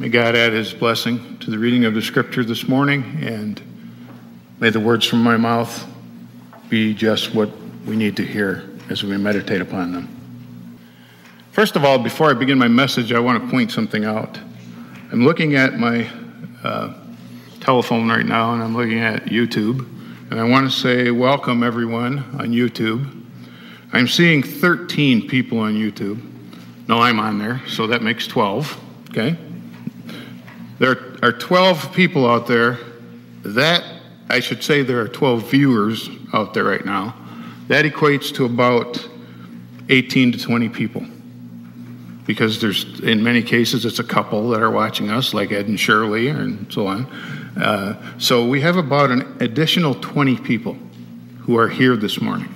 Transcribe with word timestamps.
May 0.00 0.08
God 0.08 0.34
add 0.34 0.54
his 0.54 0.72
blessing 0.72 1.36
to 1.40 1.50
the 1.50 1.58
reading 1.58 1.84
of 1.84 1.92
the 1.92 2.00
scripture 2.00 2.42
this 2.42 2.66
morning, 2.66 3.18
and 3.20 3.60
may 4.58 4.70
the 4.70 4.80
words 4.80 5.04
from 5.04 5.22
my 5.22 5.36
mouth 5.36 5.86
be 6.70 6.94
just 6.94 7.34
what 7.34 7.50
we 7.84 7.96
need 7.96 8.16
to 8.16 8.24
hear 8.24 8.66
as 8.88 9.04
we 9.04 9.14
meditate 9.18 9.60
upon 9.60 9.92
them. 9.92 10.08
First 11.52 11.76
of 11.76 11.84
all, 11.84 11.98
before 11.98 12.30
I 12.30 12.32
begin 12.32 12.56
my 12.56 12.66
message, 12.66 13.12
I 13.12 13.18
want 13.18 13.44
to 13.44 13.50
point 13.50 13.72
something 13.72 14.06
out. 14.06 14.38
I'm 15.12 15.22
looking 15.26 15.54
at 15.54 15.78
my 15.78 16.08
uh, 16.64 16.94
telephone 17.60 18.08
right 18.08 18.24
now, 18.24 18.54
and 18.54 18.62
I'm 18.62 18.74
looking 18.74 19.00
at 19.00 19.26
YouTube, 19.26 19.80
and 20.30 20.40
I 20.40 20.44
want 20.44 20.64
to 20.64 20.74
say 20.74 21.10
welcome 21.10 21.62
everyone 21.62 22.20
on 22.40 22.52
YouTube. 22.52 23.22
I'm 23.92 24.08
seeing 24.08 24.42
13 24.42 25.28
people 25.28 25.58
on 25.58 25.74
YouTube. 25.74 26.26
No, 26.88 27.00
I'm 27.00 27.20
on 27.20 27.38
there, 27.38 27.60
so 27.68 27.86
that 27.88 28.00
makes 28.00 28.26
12, 28.26 28.80
okay? 29.10 29.36
There 30.80 30.96
are 31.22 31.32
12 31.32 31.92
people 31.92 32.26
out 32.26 32.46
there. 32.46 32.78
That, 33.42 33.84
I 34.30 34.40
should 34.40 34.64
say, 34.64 34.82
there 34.82 34.98
are 35.02 35.08
12 35.08 35.50
viewers 35.50 36.08
out 36.32 36.54
there 36.54 36.64
right 36.64 36.84
now. 36.84 37.14
That 37.68 37.84
equates 37.84 38.34
to 38.36 38.46
about 38.46 39.06
18 39.90 40.32
to 40.32 40.38
20 40.38 40.70
people. 40.70 41.04
Because 42.24 42.62
there's, 42.62 43.00
in 43.00 43.22
many 43.22 43.42
cases, 43.42 43.84
it's 43.84 43.98
a 43.98 44.04
couple 44.04 44.48
that 44.50 44.62
are 44.62 44.70
watching 44.70 45.10
us, 45.10 45.34
like 45.34 45.52
Ed 45.52 45.68
and 45.68 45.78
Shirley 45.78 46.28
and 46.28 46.72
so 46.72 46.86
on. 46.86 47.04
Uh, 47.58 48.18
so 48.18 48.48
we 48.48 48.62
have 48.62 48.78
about 48.78 49.10
an 49.10 49.36
additional 49.40 49.94
20 49.94 50.38
people 50.38 50.78
who 51.40 51.58
are 51.58 51.68
here 51.68 51.94
this 51.94 52.22
morning. 52.22 52.48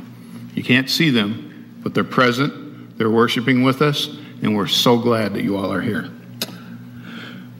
You 0.54 0.62
can't 0.62 0.88
see 0.88 1.10
them, 1.10 1.78
but 1.82 1.92
they're 1.92 2.04
present, 2.04 2.96
they're 2.96 3.10
worshiping 3.10 3.64
with 3.64 3.82
us, 3.82 4.08
and 4.40 4.56
we're 4.56 4.66
so 4.66 4.96
glad 4.96 5.34
that 5.34 5.42
you 5.42 5.58
all 5.58 5.70
are 5.70 5.82
here. 5.82 6.10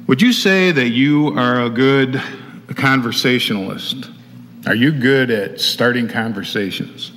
Would 0.07 0.21
you 0.21 0.35
say 0.35 0.71
that 0.71 0.91
you 0.91 1.29
are 1.29 1.63
a 1.63 1.71
good 1.71 2.21
conversationalist? 2.77 4.11
Are 4.67 4.75
you 4.75 4.93
good 4.93 5.31
at 5.31 5.59
starting 5.59 6.09
conversations? 6.09 7.11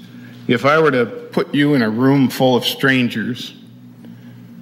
If 0.47 0.63
I 0.63 0.79
were 0.79 0.91
to 0.91 1.05
put 1.05 1.53
you 1.53 1.73
in 1.73 1.81
a 1.81 1.89
room 1.89 2.29
full 2.29 2.55
of 2.55 2.63
strangers, 2.63 3.53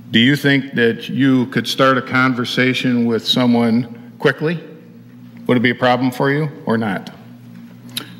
do 0.09 0.17
you 0.17 0.35
think 0.35 0.73
that 0.73 1.07
you 1.07 1.45
could 1.47 1.67
start 1.67 1.99
a 1.99 2.01
conversation 2.01 3.05
with 3.05 3.27
someone 3.27 4.13
quickly? 4.17 4.59
Would 5.45 5.57
it 5.57 5.63
be 5.63 5.69
a 5.69 5.75
problem 5.75 6.09
for 6.09 6.31
you 6.31 6.49
or 6.65 6.79
not? 6.79 7.11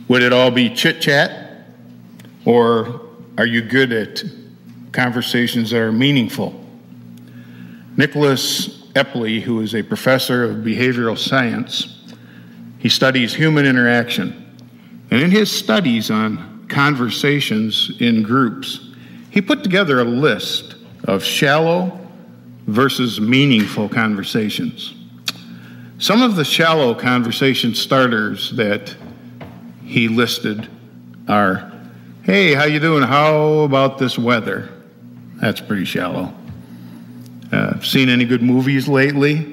Would 0.08 0.22
it 0.22 0.32
all 0.32 0.52
be 0.52 0.70
chit 0.70 1.02
chat? 1.02 1.66
Or 2.46 3.02
are 3.40 3.48
you 3.48 3.64
good 3.64 3.92
at 3.92 4.24
conversations 4.92 5.72
that 5.72 5.80
are 5.80 5.92
meaningful? 5.92 6.64
Nicholas 7.98 8.85
Epley, 8.96 9.42
who 9.42 9.60
is 9.60 9.76
a 9.76 9.84
professor 9.84 10.44
of 10.44 10.58
behavioral 10.58 11.18
science, 11.18 12.00
he 12.80 12.90
studies 12.90 13.34
human 13.34 13.66
interaction. 13.66 14.42
And 15.12 15.22
in 15.22 15.32
his 15.32 15.52
studies 15.52 16.10
on 16.10 16.66
conversations 16.68 17.92
in 18.00 18.24
groups, 18.24 18.80
he 19.30 19.42
put 19.42 19.64
together 19.64 20.00
a 20.00 20.06
list 20.06 20.76
of 21.04 21.24
shallow 21.24 22.00
versus 22.68 23.20
meaningful 23.20 23.90
conversations. 23.90 24.94
Some 25.98 26.22
of 26.22 26.36
the 26.36 26.46
shallow 26.46 26.96
conversation 26.96 27.76
starters 27.76 28.52
that 28.52 28.96
he 29.84 30.08
listed 30.08 30.68
are, 31.28 31.72
"Hey, 32.24 32.54
how 32.54 32.66
you 32.66 32.80
doing? 32.80 33.04
How 33.04 33.60
about 33.60 33.98
this 33.98 34.18
weather?" 34.18 34.70
That's 35.42 35.62
pretty 35.62 35.86
shallow. 35.86 36.34
Uh, 37.56 37.80
seen 37.80 38.10
any 38.10 38.26
good 38.26 38.42
movies 38.42 38.86
lately? 38.86 39.48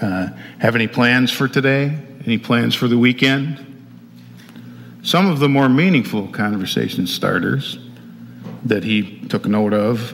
Uh, 0.00 0.28
have 0.60 0.76
any 0.76 0.86
plans 0.86 1.32
for 1.32 1.48
today? 1.48 1.98
Any 2.24 2.38
plans 2.38 2.76
for 2.76 2.86
the 2.86 2.96
weekend? 2.96 3.66
Some 5.02 5.26
of 5.28 5.40
the 5.40 5.48
more 5.48 5.68
meaningful 5.68 6.28
conversation 6.28 7.08
starters 7.08 7.80
that 8.66 8.84
he 8.84 9.18
took 9.26 9.46
note 9.46 9.74
of. 9.74 10.12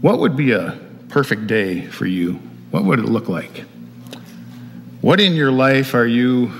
What 0.00 0.18
would 0.18 0.36
be 0.36 0.50
a 0.50 0.76
perfect 1.08 1.46
day 1.46 1.82
for 1.86 2.06
you? 2.06 2.32
What 2.72 2.82
would 2.82 2.98
it 2.98 3.04
look 3.04 3.28
like? 3.28 3.64
What 5.02 5.20
in 5.20 5.34
your 5.34 5.52
life 5.52 5.94
are 5.94 6.06
you 6.06 6.50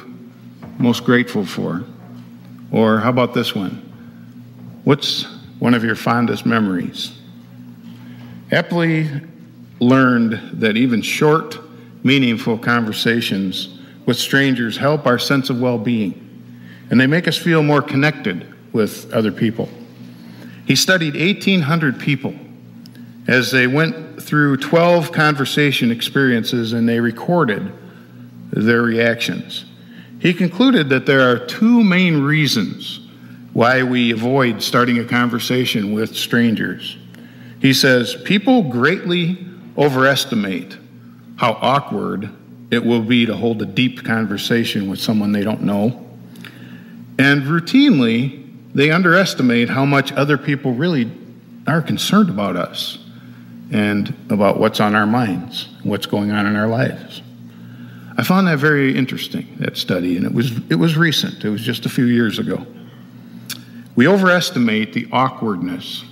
most 0.79 1.03
grateful 1.03 1.45
for? 1.45 1.83
Or 2.71 3.01
how 3.01 3.11
about 3.11 3.35
this 3.35 3.57
one? 3.57 3.73
What's 4.85 5.25
one 5.59 5.75
of 5.75 5.83
your 5.83 5.97
fondest 5.97 6.47
memories? 6.47 7.11
Epley 8.55 9.29
learned 9.81 10.61
that 10.61 10.77
even 10.77 11.03
short, 11.03 11.59
meaningful 12.05 12.57
conversations 12.57 13.81
with 14.07 14.17
strangers 14.17 14.77
help 14.77 15.07
our 15.07 15.19
sense 15.19 15.51
of 15.51 15.61
well 15.61 15.79
being, 15.79 16.15
and 16.91 17.01
they 17.01 17.09
make 17.09 17.27
us 17.27 17.37
feel 17.37 17.65
more 17.65 17.83
connected 17.83 18.47
with 18.73 19.13
other 19.13 19.33
people. 19.33 19.69
He 20.67 20.77
studied 20.77 21.15
1,800 21.15 21.99
people 21.99 22.35
as 23.27 23.51
they 23.51 23.67
went 23.67 24.23
through 24.23 24.59
12 24.59 25.11
conversation 25.11 25.91
experiences 25.91 26.73
and 26.73 26.89
they 26.89 27.01
recorded 27.01 27.73
their 28.53 28.83
reactions. 28.83 29.65
He 30.21 30.33
concluded 30.33 30.89
that 30.91 31.07
there 31.07 31.29
are 31.29 31.45
two 31.45 31.83
main 31.83 32.23
reasons 32.23 33.01
why 33.53 33.83
we 33.83 34.13
avoid 34.13 34.63
starting 34.63 34.99
a 34.99 35.05
conversation 35.05 35.93
with 35.93 36.17
strangers. 36.17 36.97
He 37.61 37.73
says, 37.73 38.17
People 38.25 38.63
greatly 38.65 39.47
overestimate 39.77 40.77
how 41.37 41.53
awkward 41.61 42.31
it 42.71 42.85
will 42.85 43.03
be 43.03 43.27
to 43.27 43.37
hold 43.37 43.61
a 43.63 43.67
deep 43.67 44.05
conversation 44.05 44.89
with 44.89 45.01
someone 45.01 45.33
they 45.33 45.45
don't 45.45 45.63
know. 45.63 46.01
And 47.19 47.43
routinely, 47.43 48.45
they 48.75 48.91
underestimate 48.91 49.69
how 49.69 49.85
much 49.85 50.13
other 50.13 50.37
people 50.37 50.73
really 50.73 51.11
are 51.67 51.81
concerned 51.81 52.29
about 52.29 52.57
us 52.57 52.99
and 53.71 54.15
about 54.31 54.59
what's 54.59 54.81
on 54.81 54.95
our 54.95 55.07
minds, 55.07 55.69
what's 55.83 56.07
going 56.07 56.31
on 56.31 56.47
in 56.47 56.57
our 56.57 56.69
lives. 56.69 57.23
I 58.17 58.23
found 58.23 58.47
that 58.47 58.59
very 58.59 58.97
interesting, 58.97 59.57
that 59.59 59.77
study, 59.77 60.17
and 60.17 60.25
it 60.25 60.33
was, 60.33 60.53
it 60.71 60.77
was 60.77 60.97
recent. 60.97 61.45
It 61.45 61.51
was 61.51 61.63
just 61.63 61.87
a 61.87 61.89
few 61.89 62.05
years 62.05 62.39
ago. 62.39 62.65
We 63.97 64.07
overestimate 64.07 64.93
the 64.93 65.09
awkwardness 65.11 66.05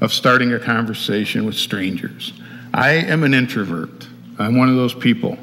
of 0.00 0.12
starting 0.12 0.52
a 0.52 0.58
conversation 0.58 1.44
with 1.44 1.54
strangers. 1.54 2.32
I 2.72 2.90
am 2.90 3.22
an 3.22 3.34
introvert. 3.34 4.08
I'm 4.38 4.56
one 4.56 4.68
of 4.68 4.76
those 4.76 4.94
people 4.94 5.36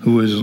who 0.00 0.20
is 0.20 0.40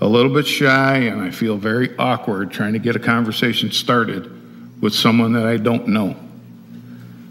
a 0.00 0.06
little 0.06 0.32
bit 0.32 0.46
shy 0.46 0.96
and 0.96 1.20
I 1.20 1.30
feel 1.30 1.56
very 1.56 1.96
awkward 1.96 2.50
trying 2.50 2.72
to 2.72 2.78
get 2.78 2.96
a 2.96 2.98
conversation 2.98 3.70
started 3.70 4.82
with 4.82 4.94
someone 4.94 5.32
that 5.34 5.46
I 5.46 5.58
don't 5.58 5.88
know. 5.88 6.16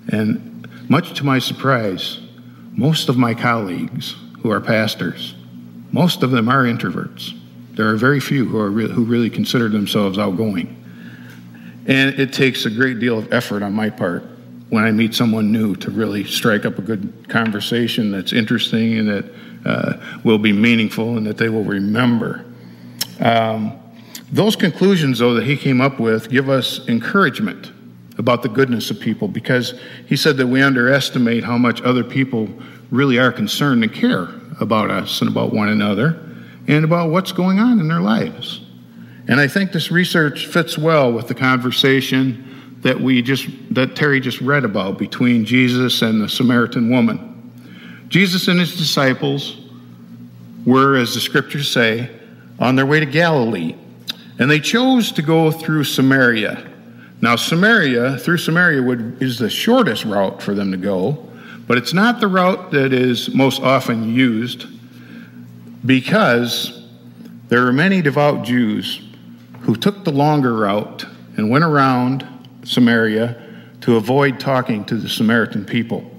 And 0.07 0.67
much 0.89 1.13
to 1.15 1.25
my 1.25 1.39
surprise, 1.39 2.19
most 2.71 3.09
of 3.09 3.17
my 3.17 3.33
colleagues 3.33 4.15
who 4.41 4.51
are 4.51 4.61
pastors, 4.61 5.35
most 5.91 6.23
of 6.23 6.31
them 6.31 6.47
are 6.47 6.63
introverts. 6.63 7.37
There 7.73 7.89
are 7.89 7.97
very 7.97 8.21
few 8.21 8.45
who, 8.45 8.57
are 8.59 8.69
re- 8.69 8.89
who 8.89 9.03
really 9.03 9.29
consider 9.29 9.67
themselves 9.67 10.17
outgoing. 10.17 10.77
And 11.87 12.17
it 12.19 12.31
takes 12.31 12.65
a 12.65 12.69
great 12.69 12.99
deal 12.99 13.17
of 13.17 13.33
effort 13.33 13.63
on 13.63 13.73
my 13.73 13.89
part 13.89 14.23
when 14.71 14.85
I 14.85 14.91
meet 14.91 15.13
someone 15.13 15.51
new 15.51 15.75
to 15.75 15.91
really 15.91 16.23
strike 16.23 16.65
up 16.65 16.79
a 16.79 16.81
good 16.81 17.27
conversation 17.27 18.09
that's 18.09 18.31
interesting 18.31 18.99
and 18.99 19.09
that 19.09 19.25
uh, 19.65 19.93
will 20.23 20.37
be 20.37 20.53
meaningful 20.53 21.17
and 21.17 21.27
that 21.27 21.37
they 21.37 21.49
will 21.49 21.65
remember. 21.65 22.45
Um, 23.19 23.77
those 24.31 24.55
conclusions, 24.55 25.19
though, 25.19 25.33
that 25.33 25.43
he 25.43 25.57
came 25.57 25.81
up 25.81 25.99
with 25.99 26.29
give 26.29 26.47
us 26.47 26.87
encouragement 26.87 27.69
about 28.17 28.43
the 28.43 28.47
goodness 28.47 28.89
of 28.89 28.97
people 29.01 29.27
because 29.27 29.77
he 30.07 30.15
said 30.15 30.37
that 30.37 30.47
we 30.47 30.61
underestimate 30.61 31.43
how 31.43 31.57
much 31.57 31.81
other 31.81 32.03
people 32.05 32.47
really 32.91 33.19
are 33.19 33.33
concerned 33.33 33.83
and 33.83 33.93
care 33.93 34.29
about 34.61 34.89
us 34.89 35.19
and 35.19 35.29
about 35.29 35.51
one 35.51 35.67
another 35.67 36.17
and 36.69 36.85
about 36.85 37.09
what's 37.09 37.33
going 37.33 37.59
on 37.59 37.81
in 37.81 37.89
their 37.89 37.99
lives. 37.99 38.61
And 39.27 39.37
I 39.37 39.49
think 39.49 39.73
this 39.73 39.91
research 39.91 40.47
fits 40.47 40.77
well 40.77 41.11
with 41.11 41.27
the 41.27 41.35
conversation 41.35 42.47
that 42.81 42.99
we 42.99 43.21
just 43.21 43.47
that 43.71 43.95
Terry 43.95 44.19
just 44.19 44.41
read 44.41 44.65
about 44.65 44.97
between 44.97 45.45
Jesus 45.45 46.01
and 46.01 46.21
the 46.21 46.29
Samaritan 46.29 46.89
woman. 46.89 47.27
Jesus 48.09 48.47
and 48.47 48.59
his 48.59 48.75
disciples 48.75 49.57
were, 50.65 50.97
as 50.97 51.13
the 51.13 51.21
scriptures 51.21 51.69
say, 51.69 52.09
on 52.59 52.75
their 52.75 52.85
way 52.85 52.99
to 52.99 53.05
Galilee, 53.05 53.75
and 54.37 54.49
they 54.49 54.59
chose 54.59 55.11
to 55.13 55.21
go 55.21 55.51
through 55.51 55.83
Samaria. 55.83 56.67
Now, 57.21 57.35
Samaria, 57.35 58.17
through 58.17 58.39
Samaria, 58.39 58.81
would, 58.81 59.21
is 59.21 59.37
the 59.37 59.49
shortest 59.49 60.05
route 60.05 60.41
for 60.41 60.53
them 60.53 60.71
to 60.71 60.77
go, 60.77 61.29
but 61.67 61.77
it's 61.77 61.93
not 61.93 62.19
the 62.19 62.27
route 62.27 62.71
that 62.71 62.93
is 62.93 63.33
most 63.33 63.61
often 63.61 64.13
used 64.13 64.65
because 65.85 66.85
there 67.47 67.65
are 67.65 67.73
many 67.73 68.01
devout 68.01 68.43
Jews 68.43 69.01
who 69.61 69.75
took 69.75 70.03
the 70.03 70.11
longer 70.11 70.55
route 70.55 71.05
and 71.37 71.49
went 71.49 71.63
around 71.63 72.27
Samaria 72.63 73.41
to 73.81 73.95
avoid 73.95 74.39
talking 74.39 74.85
to 74.85 74.95
the 74.95 75.09
Samaritan 75.09 75.65
people. 75.65 76.09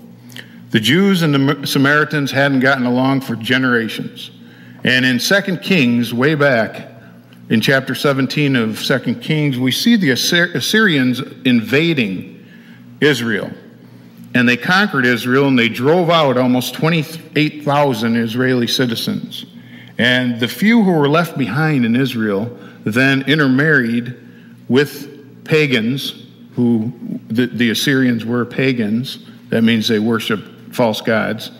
The 0.71 0.81
Jews 0.81 1.23
and 1.23 1.35
the 1.35 1.67
Samaritans 1.67 2.31
hadn't 2.31 2.61
gotten 2.61 2.87
along 2.87 3.21
for 3.21 3.37
generations. 3.37 4.31
And 4.85 5.05
in 5.05 5.19
2 5.19 5.59
Kings, 5.59 6.13
way 6.13 6.35
back 6.35 6.89
in 7.51 7.61
chapter 7.61 7.95
17 7.95 8.57
of 8.57 8.83
2 8.83 9.15
Kings, 9.17 9.59
we 9.59 9.71
see 9.71 9.97
the 9.97 10.11
Assyrians 10.11 11.21
invading 11.45 12.47
Israel. 13.01 13.51
And 14.35 14.49
they 14.49 14.57
conquered 14.57 15.05
Israel 15.05 15.49
and 15.49 15.59
they 15.59 15.69
drove 15.69 16.09
out 16.09 16.39
almost 16.39 16.75
28,000 16.75 18.17
Israeli 18.17 18.67
citizens. 18.67 19.45
And 19.99 20.41
the 20.41 20.49
few 20.49 20.83
who 20.83 20.93
were 20.93 21.09
left 21.09 21.37
behind 21.37 21.85
in 21.85 21.95
Israel 21.95 22.57
then 22.85 23.23
intermarried 23.23 24.17
with 24.69 25.45
pagans, 25.45 26.22
who 26.55 26.93
the, 27.29 27.47
the 27.47 27.71
Assyrians 27.71 28.25
were 28.25 28.45
pagans. 28.45 29.27
That 29.49 29.63
means 29.63 29.89
they 29.89 29.99
worshiped 29.99 30.75
false 30.75 31.01
gods 31.01 31.51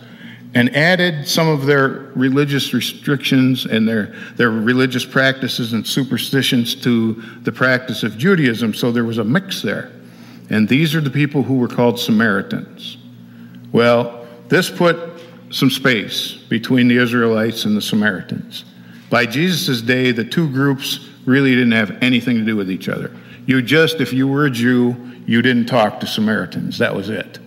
and 0.55 0.75
added 0.75 1.27
some 1.27 1.47
of 1.47 1.65
their 1.65 2.11
religious 2.15 2.73
restrictions 2.73 3.65
and 3.65 3.87
their, 3.87 4.15
their 4.35 4.51
religious 4.51 5.03
practices 5.05 5.73
and 5.73 5.85
superstitions 5.85 6.75
to 6.75 7.13
the 7.41 7.51
practice 7.51 8.03
of 8.03 8.17
Judaism. 8.17 8.73
So 8.73 8.91
there 8.91 9.03
was 9.03 9.17
a 9.17 9.23
mix 9.23 9.61
there. 9.61 9.91
And 10.49 10.69
these 10.69 10.93
are 10.93 11.01
the 11.01 11.09
people 11.09 11.41
who 11.41 11.57
were 11.57 11.67
called 11.67 11.99
Samaritans. 11.99 12.97
Well, 13.71 14.27
this 14.49 14.69
put 14.69 14.97
some 15.49 15.71
space 15.71 16.33
between 16.49 16.87
the 16.87 16.97
Israelites 16.97 17.65
and 17.65 17.75
the 17.75 17.81
Samaritans. 17.81 18.65
By 19.09 19.25
Jesus' 19.25 19.81
day, 19.81 20.11
the 20.11 20.25
two 20.25 20.49
groups 20.49 21.09
really 21.25 21.51
didn't 21.51 21.71
have 21.71 21.97
anything 22.03 22.37
to 22.37 22.45
do 22.45 22.55
with 22.55 22.69
each 22.69 22.89
other. 22.89 23.11
You 23.45 23.61
just, 23.61 23.99
if 23.99 24.13
you 24.13 24.27
were 24.27 24.45
a 24.45 24.51
Jew, 24.51 24.95
you 25.25 25.41
didn't 25.41 25.65
talk 25.65 25.99
to 25.99 26.07
Samaritans. 26.07 26.77
That 26.77 26.95
was 26.95 27.09
it. 27.09 27.39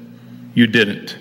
You 0.54 0.66
didn't. 0.66 1.18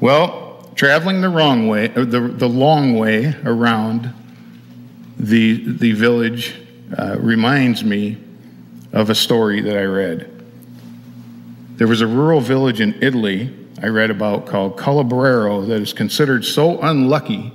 Well, 0.00 0.70
traveling 0.74 1.20
the 1.20 1.28
wrong 1.28 1.68
way, 1.68 1.88
the, 1.88 2.20
the 2.20 2.48
long 2.48 2.96
way 2.96 3.34
around 3.44 4.12
the, 5.18 5.76
the 5.76 5.92
village 5.92 6.54
uh, 6.96 7.16
reminds 7.18 7.84
me 7.84 8.18
of 8.92 9.10
a 9.10 9.14
story 9.14 9.60
that 9.60 9.76
I 9.76 9.84
read. 9.84 10.28
There 11.76 11.88
was 11.88 12.00
a 12.00 12.06
rural 12.06 12.40
village 12.40 12.80
in 12.80 13.02
Italy 13.02 13.52
I 13.82 13.88
read 13.88 14.10
about 14.10 14.46
called 14.46 14.76
Colobraro 14.76 15.66
that 15.66 15.80
is 15.80 15.92
considered 15.92 16.44
so 16.44 16.80
unlucky 16.80 17.52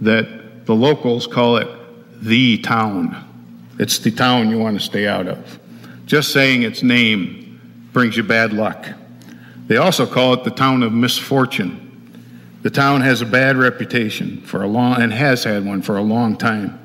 that 0.00 0.66
the 0.66 0.74
locals 0.74 1.26
call 1.26 1.56
it 1.56 1.68
the 2.20 2.58
town. 2.58 3.24
It's 3.78 3.98
the 3.98 4.10
town 4.10 4.50
you 4.50 4.58
want 4.58 4.78
to 4.78 4.84
stay 4.84 5.06
out 5.06 5.28
of. 5.28 5.57
Just 6.08 6.32
saying 6.32 6.62
its 6.62 6.82
name 6.82 7.60
brings 7.92 8.16
you 8.16 8.22
bad 8.22 8.54
luck. 8.54 8.88
They 9.66 9.76
also 9.76 10.06
call 10.06 10.32
it 10.32 10.42
the 10.42 10.50
town 10.50 10.82
of 10.82 10.90
misfortune. 10.90 11.84
The 12.62 12.70
town 12.70 13.02
has 13.02 13.20
a 13.20 13.26
bad 13.26 13.58
reputation 13.58 14.40
for 14.40 14.62
a 14.62 14.66
long 14.66 15.02
and 15.02 15.12
has 15.12 15.44
had 15.44 15.66
one 15.66 15.82
for 15.82 15.98
a 15.98 16.02
long 16.02 16.38
time. 16.38 16.80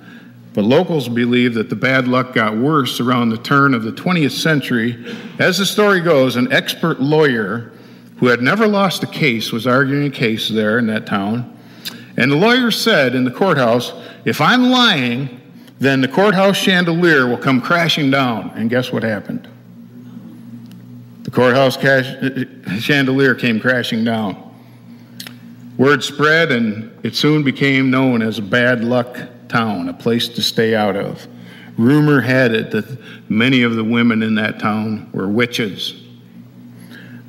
But 0.54 0.66
locals 0.66 1.08
believe 1.08 1.54
that 1.54 1.70
the 1.70 1.76
bad 1.78 2.06
luck 2.06 2.34
got 2.34 2.58
worse 2.58 3.00
around 3.00 3.30
the 3.30 3.38
turn 3.38 3.74
of 3.74 3.84
the 3.84 3.94
20th 3.94 4.32
century. 4.32 5.06
As 5.40 5.58
the 5.58 5.66
story 5.66 6.02
goes, 6.02 6.36
an 6.36 6.52
expert 6.52 7.00
lawyer 7.00 7.72
who 8.18 8.28
had 8.28 8.42
never 8.42 8.68
lost 8.68 9.04
a 9.04 9.08
case 9.08 9.54
was 9.54 9.66
arguing 9.66 10.08
a 10.08 10.10
case 10.10 10.50
there 10.50 10.78
in 10.78 10.88
that 10.88 11.06
town. 11.06 11.58
And 12.18 12.30
the 12.30 12.36
lawyer 12.36 12.72
said 12.72 13.16
in 13.16 13.24
the 13.24 13.32
courthouse, 13.32 13.94
If 14.26 14.42
I'm 14.42 14.64
lying, 14.64 15.40
then 15.84 16.02
the 16.02 16.08
courthouse 16.08 16.58
chandelier 16.58 17.28
will 17.28 17.38
come 17.38 17.62
crashing 17.62 18.10
down. 18.10 18.52
And 18.56 18.70
guess 18.70 18.92
what 18.92 19.04
happened? 19.04 19.48
The 21.24 21.32
courthouse 21.32 21.78
uh, 21.78 22.46
chandelier 22.80 23.36
came 23.36 23.60
crashing 23.60 24.04
down. 24.04 24.52
Word 25.78 26.04
spread, 26.04 26.52
and 26.52 26.92
it 27.04 27.16
soon 27.16 27.44
became 27.44 27.90
known 27.90 28.22
as 28.22 28.38
a 28.38 28.42
bad 28.42 28.84
luck 28.84 29.18
town, 29.50 29.90
a 29.90 29.94
place 29.94 30.28
to 30.30 30.42
stay 30.42 30.76
out 30.76 30.96
of. 30.96 31.28
Rumor 31.78 32.22
had 32.22 32.54
it 32.54 32.72
that 32.72 32.98
many 33.30 33.64
of 33.64 33.76
the 33.76 33.84
women 33.84 34.22
in 34.22 34.36
that 34.36 34.60
town 34.60 35.10
were 35.12 35.28
witches. 35.28 35.96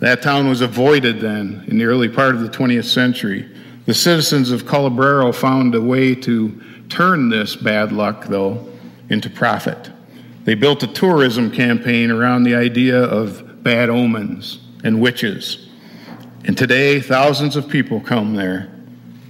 That 0.00 0.20
town 0.20 0.48
was 0.48 0.60
avoided 0.60 1.20
then 1.20 1.64
in 1.68 1.78
the 1.78 1.86
early 1.86 2.08
part 2.08 2.34
of 2.34 2.42
the 2.42 2.50
20th 2.50 2.84
century. 2.84 3.48
The 3.86 3.94
citizens 3.94 4.50
of 4.50 4.64
Colobraro 4.64 5.34
found 5.34 5.74
a 5.74 5.80
way 5.80 6.14
to 6.16 6.60
turn 6.88 7.28
this 7.28 7.56
bad 7.56 7.92
luck, 7.92 8.26
though, 8.26 8.68
into 9.08 9.30
profit. 9.30 9.90
They 10.44 10.54
built 10.54 10.82
a 10.82 10.86
tourism 10.86 11.50
campaign 11.50 12.10
around 12.10 12.42
the 12.42 12.54
idea 12.54 13.02
of 13.02 13.62
bad 13.62 13.88
omens 13.88 14.60
and 14.82 15.00
witches. 15.00 15.68
And 16.44 16.56
today, 16.56 17.00
thousands 17.00 17.56
of 17.56 17.68
people 17.68 18.00
come 18.00 18.34
there 18.34 18.70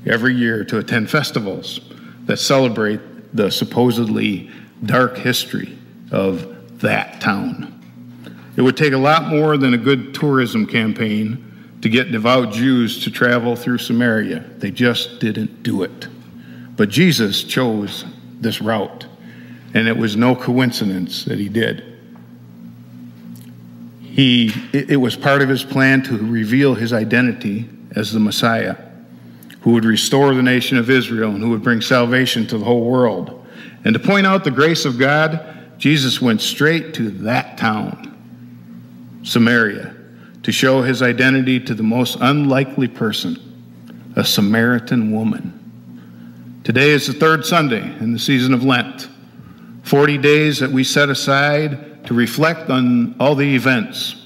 every 0.07 0.35
year 0.35 0.65
to 0.65 0.79
attend 0.79 1.11
festivals 1.11 1.81
that 2.27 2.39
celebrate 2.39 3.01
the 3.35 3.51
supposedly 3.51 4.51
dark 4.85 5.17
history 5.17 5.79
of 6.11 6.81
that 6.81 7.21
town. 7.21 7.71
It 8.57 8.63
would 8.63 8.77
take 8.77 8.93
a 8.93 8.99
lot 8.99 9.29
more 9.29 9.57
than 9.57 9.75
a 9.75 9.79
good 9.79 10.15
tourism 10.15 10.67
campaign 10.67 11.79
to 11.83 11.89
get 11.89 12.13
devout 12.13 12.53
Jews 12.53 13.03
to 13.05 13.11
travel 13.11 13.57
through 13.57 13.79
Samaria. 13.79 14.45
They 14.59 14.71
just 14.71 15.21
didn't 15.21 15.63
do 15.63 15.83
it. 15.83 16.09
But 16.77 16.89
Jesus 16.89 17.45
chose 17.45 18.05
this 18.41 18.61
route, 18.61 19.07
and 19.75 19.87
it 19.87 19.97
was 19.97 20.17
no 20.17 20.35
coincidence 20.35 21.25
that 21.25 21.39
he 21.39 21.49
did. 21.49 21.85
He, 24.01 24.53
it 24.73 25.01
was 25.01 25.17
part 25.17 25.43
of 25.43 25.49
his 25.49 25.65
plan 25.65 26.03
to 26.05 26.17
reveal 26.17 26.75
his 26.75 26.93
identity 26.93 27.69
as 27.97 28.13
the 28.13 28.21
Messiah, 28.21 28.77
who 29.61 29.73
would 29.73 29.85
restore 29.85 30.35
the 30.35 30.43
nation 30.43 30.79
of 30.79 30.91
Israel 30.91 31.31
and 31.31 31.43
who 31.43 31.51
would 31.51 31.63
bring 31.63 31.81
salvation 31.81 32.47
to 32.49 32.59
the 32.59 32.65
whole 32.65 32.85
world. 32.85 33.45
And 33.85 33.93
to 33.95 34.01
point 34.01 34.27
out 34.27 34.45
the 34.45 34.51
grace 34.51 34.85
of 34.85 34.99
God, 34.99 35.55
Jesus 35.79 36.21
went 36.21 36.41
straight 36.41 36.95
to 36.95 37.11
that 37.11 37.59
town, 37.59 39.21
Samaria, 39.25 39.95
to 40.43 40.53
show 40.53 40.83
his 40.83 41.03
identity 41.03 41.59
to 41.61 41.75
the 41.75 41.83
most 41.83 42.17
unlikely 42.21 42.89
person, 42.89 43.37
a 44.17 44.25
Samaritan 44.25 45.13
woman. 45.13 45.64
Today 46.65 46.93
is 46.93 47.07
the 47.07 47.13
third 47.13 47.45
Sunday 47.45 47.83
in 48.01 48.15
the 48.15 48.19
season 48.19 48.55
of 48.55 48.65
Lent, 48.65 49.11
40 49.83 50.17
days 50.17 50.61
that 50.61 50.71
we 50.71 50.83
set 50.83 51.11
aside 51.11 52.07
to 52.07 52.15
reflect 52.15 52.71
on 52.71 53.15
all 53.21 53.35
the 53.35 53.55
events 53.55 54.17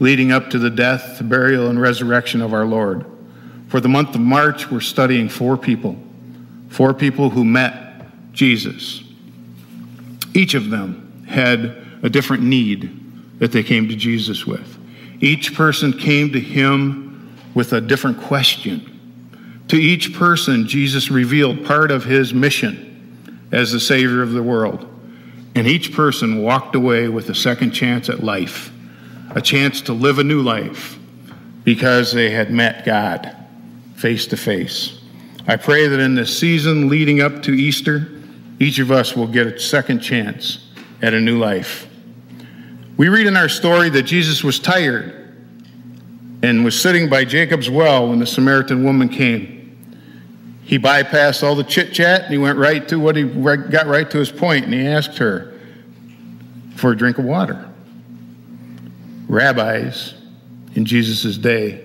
leading 0.00 0.32
up 0.32 0.50
to 0.50 0.58
the 0.58 0.68
death, 0.68 1.20
burial, 1.22 1.68
and 1.68 1.80
resurrection 1.80 2.42
of 2.42 2.52
our 2.52 2.64
Lord. 2.64 3.06
For 3.68 3.78
the 3.78 3.88
month 3.88 4.16
of 4.16 4.20
March, 4.20 4.68
we're 4.68 4.80
studying 4.80 5.28
four 5.28 5.56
people, 5.56 5.96
four 6.70 6.92
people 6.92 7.30
who 7.30 7.44
met 7.44 8.32
Jesus. 8.32 9.04
Each 10.34 10.54
of 10.54 10.70
them 10.70 11.24
had 11.28 11.86
a 12.02 12.10
different 12.10 12.42
need 12.42 13.38
that 13.38 13.52
they 13.52 13.62
came 13.62 13.86
to 13.86 13.94
Jesus 13.94 14.44
with. 14.44 14.76
Each 15.20 15.54
person 15.54 15.92
came 15.92 16.32
to 16.32 16.40
him 16.40 17.32
with 17.54 17.72
a 17.72 17.80
different 17.80 18.20
question 18.22 18.95
to 19.68 19.76
each 19.76 20.14
person, 20.14 20.66
Jesus 20.66 21.10
revealed 21.10 21.64
part 21.64 21.90
of 21.90 22.04
his 22.04 22.32
mission 22.32 23.48
as 23.52 23.72
the 23.72 23.80
Savior 23.80 24.22
of 24.22 24.32
the 24.32 24.42
world. 24.42 24.86
And 25.54 25.66
each 25.66 25.92
person 25.92 26.42
walked 26.42 26.74
away 26.74 27.08
with 27.08 27.30
a 27.30 27.34
second 27.34 27.72
chance 27.72 28.08
at 28.08 28.22
life, 28.22 28.70
a 29.34 29.40
chance 29.40 29.80
to 29.82 29.92
live 29.92 30.18
a 30.18 30.24
new 30.24 30.42
life 30.42 30.98
because 31.64 32.12
they 32.12 32.30
had 32.30 32.50
met 32.50 32.84
God 32.84 33.34
face 33.96 34.26
to 34.26 34.36
face. 34.36 35.00
I 35.48 35.56
pray 35.56 35.88
that 35.88 35.98
in 35.98 36.14
this 36.14 36.38
season 36.38 36.88
leading 36.88 37.20
up 37.20 37.42
to 37.44 37.52
Easter, 37.52 38.08
each 38.60 38.78
of 38.78 38.90
us 38.90 39.16
will 39.16 39.26
get 39.26 39.46
a 39.46 39.58
second 39.58 40.00
chance 40.00 40.70
at 41.02 41.14
a 41.14 41.20
new 41.20 41.38
life. 41.38 41.88
We 42.96 43.08
read 43.08 43.26
in 43.26 43.36
our 43.36 43.48
story 43.48 43.88
that 43.90 44.02
Jesus 44.02 44.44
was 44.44 44.58
tired 44.58 45.34
and 46.42 46.64
was 46.64 46.80
sitting 46.80 47.08
by 47.08 47.24
Jacob's 47.24 47.68
well 47.68 48.08
when 48.08 48.18
the 48.18 48.26
Samaritan 48.26 48.84
woman 48.84 49.08
came. 49.08 49.55
He 50.66 50.80
bypassed 50.80 51.44
all 51.44 51.54
the 51.54 51.62
chit 51.62 51.92
chat 51.92 52.22
and 52.22 52.32
he 52.32 52.38
went 52.38 52.58
right 52.58 52.86
to 52.88 52.98
what 52.98 53.14
he 53.14 53.22
got 53.22 53.86
right 53.86 54.10
to 54.10 54.18
his 54.18 54.32
point 54.32 54.64
and 54.64 54.74
he 54.74 54.84
asked 54.84 55.16
her 55.18 55.54
for 56.74 56.90
a 56.90 56.96
drink 56.96 57.18
of 57.18 57.24
water. 57.24 57.70
Rabbis 59.28 60.14
in 60.74 60.84
Jesus' 60.84 61.38
day 61.38 61.84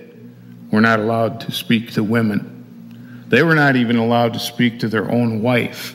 were 0.72 0.80
not 0.80 0.98
allowed 0.98 1.40
to 1.42 1.52
speak 1.52 1.92
to 1.92 2.02
women. 2.02 3.24
They 3.28 3.44
were 3.44 3.54
not 3.54 3.76
even 3.76 3.96
allowed 3.96 4.32
to 4.32 4.40
speak 4.40 4.80
to 4.80 4.88
their 4.88 5.08
own 5.08 5.42
wife 5.42 5.94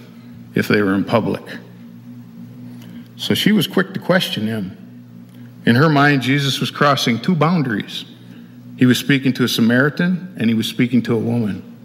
if 0.56 0.70
they 0.70 0.82
were 0.82 0.94
in 0.94 1.04
public. 1.04 1.44
So 3.18 3.34
she 3.34 3.52
was 3.52 3.68
quick 3.68 3.94
to 3.96 4.00
question 4.00 4.48
him. 4.48 4.78
In 5.66 5.76
her 5.76 5.90
mind, 5.90 6.22
Jesus 6.22 6.62
was 6.62 6.72
crossing 6.72 7.20
two 7.20 7.36
boundaries. 7.36 8.06
He 8.78 8.86
was 8.86 8.98
speaking 8.98 9.34
to 9.34 9.44
a 9.44 9.50
Samaritan 9.50 10.36
and 10.40 10.50
he 10.50 10.54
was 10.54 10.70
speaking 10.70 11.02
to 11.04 11.16
a 11.16 11.20
woman. 11.20 11.77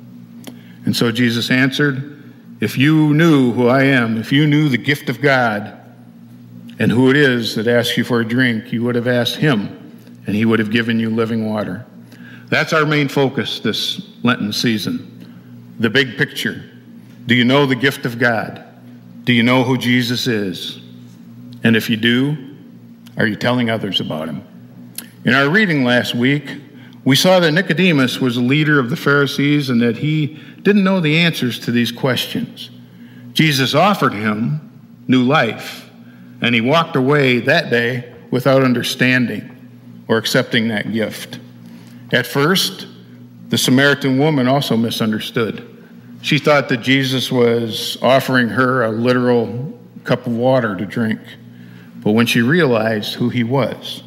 And 0.85 0.97
so 0.97 1.13
Jesus 1.13 1.51
answered, 1.51 2.23
If 2.61 2.77
you 2.77 3.15
knew 3.15 3.53
who 3.53 3.69
I 3.69 3.85
am, 3.85 4.19
if 4.19 4.33
you 4.33 4.47
knew 4.47 4.69
the 4.69 4.79
gift 4.79 5.09
of 5.09 5.21
God 5.21 5.79
and 6.79 6.91
who 6.91 7.11
it 7.11 7.17
is 7.17 7.55
that 7.55 7.67
asks 7.67 7.97
you 7.97 8.05
for 8.05 8.21
a 8.21 8.25
drink, 8.25 8.73
you 8.73 8.83
would 8.83 8.95
have 8.95 9.07
asked 9.07 9.37
him, 9.37 10.23
and 10.27 10.35
he 10.35 10.45
would 10.45 10.59
have 10.59 10.71
given 10.71 10.99
you 10.99 11.11
living 11.11 11.49
water. 11.49 11.87
That's 12.49 12.73
our 12.73 12.85
main 12.85 13.09
focus 13.09 13.61
this 13.61 14.03
Lenten 14.23 14.53
season. 14.53 15.75
The 15.79 15.91
big 15.91 16.19
picture. 16.19 16.63
Do 17.27 17.35
you 17.35 17.45
know 17.45 17.67
the 17.67 17.77
gift 17.77 18.05
of 18.05 18.19
God? 18.19 18.65
Do 19.25 19.33
you 19.33 19.43
know 19.43 19.63
who 19.63 19.79
Jesus 19.79 20.27
is? 20.27 20.81
And 21.65 21.77
if 21.77 21.89
you 21.89 21.97
do, 21.97 22.37
are 23.17 23.27
you 23.27 23.37
telling 23.37 23.71
others 23.71 24.01
about 24.01 24.29
him? 24.29 24.45
In 25.25 25.35
our 25.35 25.49
reading 25.49 25.85
last 25.85 26.15
week, 26.15 26.51
we 27.05 27.17
saw 27.17 27.41
that 27.41 27.53
Nicodemus 27.53 28.21
was 28.21 28.37
a 28.37 28.41
leader 28.41 28.79
of 28.79 28.91
the 28.91 28.97
Pharisees 28.97 29.71
and 29.71 29.81
that 29.81 29.97
he 29.97 30.41
didn't 30.63 30.85
know 30.85 31.01
the 31.01 31.19
answers 31.19 31.59
to 31.61 31.71
these 31.71 31.93
questions. 31.93 32.71
Jesus 33.33 33.75
offered 33.75 34.13
him 34.13 34.71
new 35.09 35.23
life, 35.23 35.91
and 36.41 36.55
he 36.55 36.61
walked 36.61 36.97
away 36.97 37.41
that 37.41 37.71
day 37.71 38.13
without 38.31 38.63
understanding 38.63 40.05
or 40.09 40.19
accepting 40.19 40.69
that 40.69 40.93
gift. 40.93 41.39
At 42.13 42.27
first, 42.27 42.87
the 43.49 43.59
Samaritan 43.59 44.19
woman 44.19 44.49
also 44.49 44.77
misunderstood. 44.77 45.69
She 46.23 46.39
thought 46.39 46.69
that 46.69 46.79
Jesus 46.79 47.33
was 47.33 47.99
offering 48.01 48.49
her 48.49 48.85
a 48.85 48.91
literal 48.91 49.79
cup 50.05 50.27
of 50.27 50.37
water 50.37 50.77
to 50.77 50.87
drink. 50.87 51.21
But 51.97 52.13
when 52.13 52.27
she 52.27 52.43
realized 52.43 53.15
who 53.15 53.29
he 53.29 53.45
was 53.45 54.03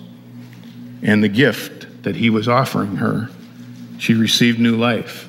and 1.01 1.24
the 1.24 1.29
gift 1.29 2.03
that 2.03 2.15
he 2.15 2.29
was 2.29 2.47
offering 2.47 2.97
her, 2.97 3.29
she 3.97 4.13
received 4.13 4.59
new 4.59 4.75
life. 4.75 5.27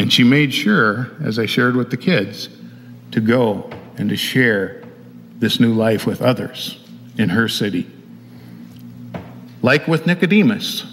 And 0.00 0.10
she 0.10 0.24
made 0.24 0.54
sure, 0.54 1.10
as 1.22 1.38
I 1.38 1.44
shared 1.44 1.76
with 1.76 1.90
the 1.90 1.96
kids, 1.98 2.48
to 3.10 3.20
go 3.20 3.68
and 3.98 4.08
to 4.08 4.16
share 4.16 4.82
this 5.36 5.60
new 5.60 5.74
life 5.74 6.06
with 6.06 6.22
others 6.22 6.82
in 7.18 7.28
her 7.28 7.48
city. 7.48 7.86
Like 9.60 9.86
with 9.86 10.06
Nicodemus, 10.06 10.86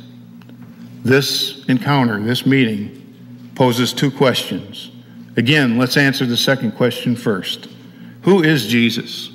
this 1.05 1.63
encounter, 1.69 2.21
this 2.21 2.45
meeting, 2.45 3.15
poses 3.55 3.93
two 3.93 4.11
questions. 4.11 4.91
Again, 5.37 5.77
let's 5.77 5.95
answer 5.95 6.25
the 6.25 6.35
second 6.35 6.73
question 6.73 7.15
first 7.15 7.69
Who 8.23 8.43
is 8.43 8.67
Jesus? 8.67 9.31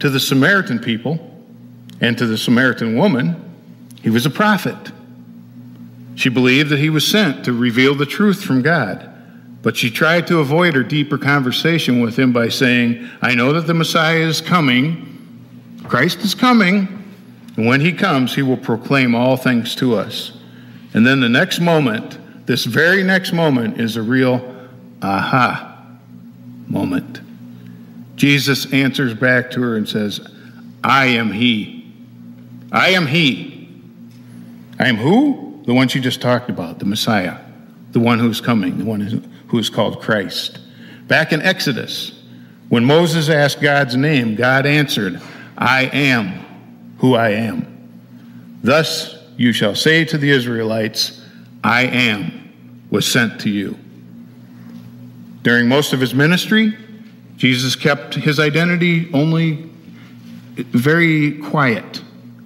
To 0.00 0.10
the 0.10 0.20
Samaritan 0.20 0.78
people 0.78 1.18
and 2.02 2.18
to 2.18 2.26
the 2.26 2.36
Samaritan 2.36 2.98
woman, 2.98 3.34
he 4.02 4.10
was 4.10 4.26
a 4.26 4.30
prophet. 4.30 4.76
She 6.20 6.28
believed 6.28 6.68
that 6.68 6.78
he 6.78 6.90
was 6.90 7.06
sent 7.06 7.46
to 7.46 7.52
reveal 7.54 7.94
the 7.94 8.04
truth 8.04 8.44
from 8.44 8.60
God. 8.60 9.10
But 9.62 9.74
she 9.74 9.90
tried 9.90 10.26
to 10.26 10.40
avoid 10.40 10.74
her 10.74 10.82
deeper 10.82 11.16
conversation 11.16 12.00
with 12.00 12.18
him 12.18 12.30
by 12.30 12.50
saying, 12.50 13.08
I 13.22 13.34
know 13.34 13.54
that 13.54 13.66
the 13.66 13.72
Messiah 13.72 14.18
is 14.18 14.42
coming. 14.42 15.80
Christ 15.88 16.18
is 16.18 16.34
coming. 16.34 16.88
And 17.56 17.64
when 17.64 17.80
he 17.80 17.94
comes, 17.94 18.34
he 18.34 18.42
will 18.42 18.58
proclaim 18.58 19.14
all 19.14 19.38
things 19.38 19.74
to 19.76 19.94
us. 19.94 20.32
And 20.92 21.06
then 21.06 21.20
the 21.20 21.28
next 21.30 21.58
moment, 21.58 22.18
this 22.46 22.66
very 22.66 23.02
next 23.02 23.32
moment, 23.32 23.80
is 23.80 23.96
a 23.96 24.02
real 24.02 24.68
aha 25.00 25.86
moment. 26.68 27.22
Jesus 28.16 28.70
answers 28.74 29.14
back 29.14 29.50
to 29.52 29.62
her 29.62 29.74
and 29.74 29.88
says, 29.88 30.20
I 30.84 31.06
am 31.06 31.32
he. 31.32 31.90
I 32.70 32.90
am 32.90 33.06
he. 33.06 33.70
I 34.78 34.88
am 34.88 34.96
who? 34.96 35.49
The 35.70 35.74
ones 35.74 35.94
you 35.94 36.00
just 36.00 36.20
talked 36.20 36.50
about, 36.50 36.80
the 36.80 36.84
Messiah, 36.84 37.38
the 37.92 38.00
one 38.00 38.18
who's 38.18 38.40
coming, 38.40 38.78
the 38.78 38.84
one 38.84 39.00
who 39.46 39.56
is 39.56 39.70
called 39.70 40.02
Christ. 40.02 40.58
Back 41.06 41.32
in 41.32 41.40
Exodus, 41.42 42.24
when 42.70 42.84
Moses 42.84 43.28
asked 43.28 43.60
God's 43.60 43.94
name, 43.94 44.34
God 44.34 44.66
answered, 44.66 45.22
I 45.56 45.84
am 45.92 46.96
who 46.98 47.14
I 47.14 47.28
am. 47.28 48.58
Thus 48.64 49.16
you 49.36 49.52
shall 49.52 49.76
say 49.76 50.04
to 50.06 50.18
the 50.18 50.28
Israelites, 50.32 51.24
I 51.62 51.82
am 51.82 52.52
was 52.90 53.06
sent 53.06 53.40
to 53.42 53.48
you. 53.48 53.78
During 55.44 55.68
most 55.68 55.92
of 55.92 56.00
his 56.00 56.14
ministry, 56.14 56.76
Jesus 57.36 57.76
kept 57.76 58.16
his 58.16 58.40
identity 58.40 59.08
only 59.14 59.70
very 60.56 61.38
quiet, 61.38 62.02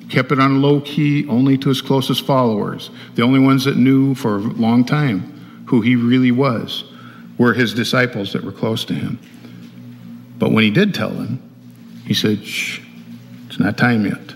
kept 0.08 0.32
it 0.32 0.38
on 0.38 0.62
low 0.62 0.80
key 0.80 1.26
only 1.28 1.58
to 1.58 1.68
his 1.68 1.80
closest 1.80 2.26
followers, 2.26 2.90
the 3.14 3.22
only 3.22 3.40
ones 3.40 3.64
that 3.64 3.76
knew 3.76 4.14
for 4.14 4.36
a 4.36 4.40
long 4.40 4.84
time 4.84 5.64
who 5.66 5.80
he 5.80 5.96
really 5.96 6.30
was 6.30 6.84
were 7.38 7.54
his 7.54 7.74
disciples 7.74 8.32
that 8.32 8.44
were 8.44 8.52
close 8.52 8.84
to 8.84 8.94
him. 8.94 9.18
But 10.38 10.52
when 10.52 10.64
he 10.64 10.70
did 10.70 10.94
tell 10.94 11.10
them, 11.10 11.40
he 12.06 12.14
said, 12.14 12.44
Shh, 12.44 12.80
it's 13.46 13.58
not 13.58 13.78
time 13.78 14.04
yet. 14.04 14.34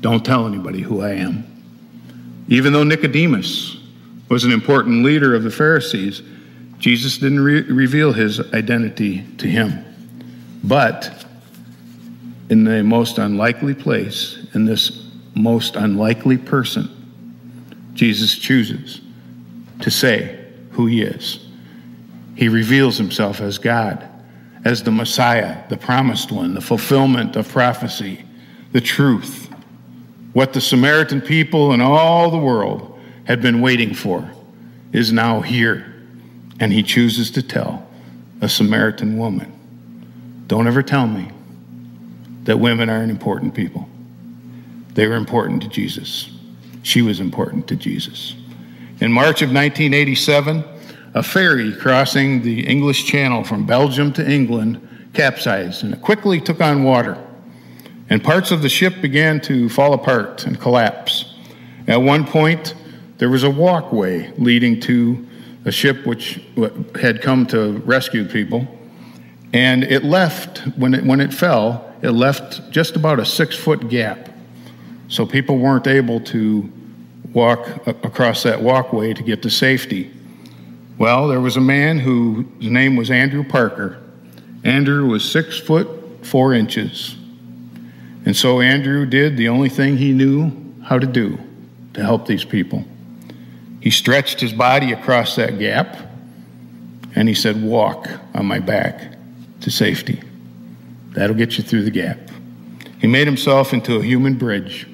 Don't 0.00 0.24
tell 0.24 0.46
anybody 0.46 0.80
who 0.80 1.02
I 1.02 1.10
am. 1.10 1.44
Even 2.48 2.72
though 2.72 2.84
Nicodemus 2.84 3.76
was 4.28 4.44
an 4.44 4.52
important 4.52 5.04
leader 5.04 5.34
of 5.34 5.42
the 5.42 5.50
Pharisees, 5.50 6.22
Jesus 6.78 7.18
didn't 7.18 7.40
re- 7.40 7.62
reveal 7.62 8.12
his 8.12 8.40
identity 8.52 9.24
to 9.38 9.48
him. 9.48 9.84
But 10.64 11.24
in 12.48 12.64
the 12.64 12.82
most 12.82 13.18
unlikely 13.18 13.74
place, 13.74 14.37
in 14.54 14.64
this 14.64 15.06
most 15.34 15.76
unlikely 15.76 16.38
person, 16.38 16.88
Jesus 17.94 18.36
chooses 18.36 19.00
to 19.80 19.90
say 19.90 20.46
who 20.70 20.86
he 20.86 21.02
is. 21.02 21.46
He 22.36 22.48
reveals 22.48 22.96
himself 22.96 23.40
as 23.40 23.58
God, 23.58 24.08
as 24.64 24.82
the 24.82 24.90
Messiah, 24.90 25.68
the 25.68 25.76
promised 25.76 26.30
one, 26.30 26.54
the 26.54 26.60
fulfillment 26.60 27.36
of 27.36 27.48
prophecy, 27.48 28.24
the 28.72 28.80
truth 28.80 29.48
what 30.32 30.52
the 30.52 30.60
Samaritan 30.60 31.20
people 31.20 31.72
and 31.72 31.82
all 31.82 32.30
the 32.30 32.38
world 32.38 32.98
had 33.24 33.42
been 33.42 33.60
waiting 33.60 33.94
for 33.94 34.30
is 34.92 35.12
now 35.12 35.40
here, 35.40 35.92
and 36.60 36.72
he 36.72 36.82
chooses 36.82 37.30
to 37.32 37.42
tell 37.42 37.86
a 38.40 38.48
Samaritan 38.48 39.18
woman. 39.18 40.44
Don't 40.46 40.66
ever 40.66 40.82
tell 40.82 41.06
me 41.06 41.30
that 42.44 42.58
women 42.58 42.88
aren't 42.88 43.10
important 43.10 43.54
people. 43.54 43.88
They 44.94 45.06
were 45.06 45.16
important 45.16 45.62
to 45.62 45.68
Jesus. 45.68 46.30
She 46.82 47.02
was 47.02 47.20
important 47.20 47.68
to 47.68 47.76
Jesus. 47.76 48.34
In 49.00 49.12
March 49.12 49.42
of 49.42 49.50
1987, 49.50 50.64
a 51.14 51.22
ferry 51.22 51.72
crossing 51.74 52.42
the 52.42 52.66
English 52.66 53.04
Channel 53.06 53.44
from 53.44 53.66
Belgium 53.66 54.12
to 54.14 54.28
England 54.28 54.86
capsized 55.14 55.84
and 55.84 55.94
it 55.94 56.02
quickly 56.02 56.40
took 56.40 56.60
on 56.60 56.84
water 56.84 57.16
and 58.10 58.24
parts 58.24 58.50
of 58.50 58.62
the 58.62 58.68
ship 58.68 59.00
began 59.00 59.40
to 59.42 59.68
fall 59.68 59.92
apart 59.92 60.46
and 60.46 60.58
collapse. 60.58 61.34
At 61.86 62.00
one 62.00 62.26
point, 62.26 62.74
there 63.18 63.28
was 63.28 63.44
a 63.44 63.50
walkway 63.50 64.32
leading 64.38 64.80
to 64.80 65.26
a 65.64 65.72
ship 65.72 66.06
which 66.06 66.40
had 67.00 67.20
come 67.20 67.46
to 67.48 67.72
rescue 67.84 68.24
people, 68.24 68.66
and 69.52 69.84
it 69.84 70.04
left, 70.04 70.58
when 70.76 70.94
it, 70.94 71.04
when 71.04 71.20
it 71.20 71.34
fell, 71.34 71.94
it 72.00 72.10
left 72.10 72.70
just 72.70 72.96
about 72.96 73.18
a 73.18 73.24
six 73.24 73.56
foot 73.56 73.88
gap. 73.88 74.27
So 75.08 75.26
people 75.26 75.58
weren't 75.58 75.86
able 75.86 76.20
to 76.20 76.70
walk 77.32 77.86
across 77.86 78.42
that 78.42 78.62
walkway 78.62 79.14
to 79.14 79.22
get 79.22 79.42
to 79.42 79.50
safety. 79.50 80.12
Well, 80.98 81.28
there 81.28 81.40
was 81.40 81.56
a 81.56 81.60
man 81.60 81.98
whose 81.98 82.46
name 82.60 82.96
was 82.96 83.10
Andrew 83.10 83.44
Parker. 83.44 84.02
Andrew 84.64 85.06
was 85.06 85.30
six 85.30 85.58
foot 85.58 86.26
four 86.26 86.52
inches. 86.52 87.16
And 88.24 88.36
so 88.36 88.60
Andrew 88.60 89.06
did 89.06 89.36
the 89.36 89.48
only 89.48 89.68
thing 89.68 89.96
he 89.96 90.12
knew 90.12 90.52
how 90.82 90.98
to 90.98 91.06
do 91.06 91.38
to 91.94 92.02
help 92.02 92.26
these 92.26 92.44
people. 92.44 92.84
He 93.80 93.90
stretched 93.90 94.40
his 94.40 94.52
body 94.52 94.92
across 94.92 95.36
that 95.36 95.58
gap 95.58 95.96
and 97.14 97.28
he 97.28 97.34
said, 97.34 97.62
Walk 97.62 98.08
on 98.34 98.46
my 98.46 98.58
back 98.58 99.14
to 99.60 99.70
safety. 99.70 100.20
That'll 101.10 101.36
get 101.36 101.56
you 101.56 101.64
through 101.64 101.84
the 101.84 101.90
gap. 101.90 102.18
He 103.00 103.06
made 103.06 103.26
himself 103.26 103.72
into 103.72 103.96
a 103.96 104.02
human 104.02 104.34
bridge 104.34 104.87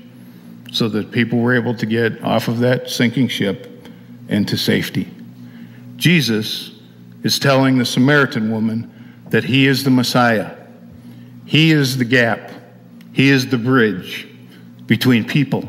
so 0.75 0.89
that 0.89 1.11
people 1.11 1.39
were 1.39 1.55
able 1.55 1.75
to 1.75 1.87
get 1.87 2.23
off 2.23 2.49
of 2.49 2.59
that 2.59 2.91
sinking 2.91 3.29
ship 3.29 3.89
and 4.29 4.47
to 4.49 4.57
safety. 4.57 5.09
Jesus 5.97 6.73
is 7.23 7.39
telling 7.39 7.79
the 7.79 7.85
Samaritan 7.85 8.51
woman 8.51 8.91
that 9.31 9.45
he 9.45 9.67
is 9.67 9.85
the 9.85 9.91
Messiah, 9.91 10.57
he 11.47 11.71
is 11.71 11.97
the 11.97 12.05
gap 12.05 12.51
he 13.15 13.31
is 13.31 13.47
the 13.47 13.57
bridge 13.57 14.29
between 14.87 15.25
people 15.25 15.65